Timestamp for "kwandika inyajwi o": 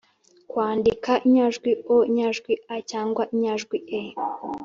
0.47-1.95